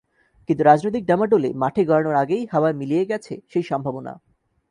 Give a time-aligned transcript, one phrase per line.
[0.49, 4.13] কিন্তু রাজনৈতিক ডামাডোলে মাঠে গড়ানোর আগেই হাওয়ায় মিলিয়ে গেছে সেই সম্ভাবনা।